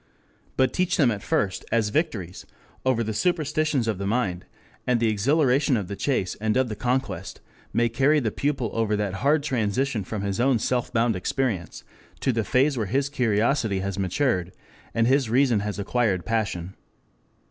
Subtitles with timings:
[0.57, 2.43] But teach them at first as victories
[2.83, 4.45] over the superstitions of the mind,
[4.87, 7.39] and the exhilaration of the chase and of the conquest
[7.71, 11.83] may carry the pupil over that hard transition from his own self bound experience
[12.21, 14.51] to the phase where his curiosity has matured,
[14.95, 16.73] and his reason has acquired passion.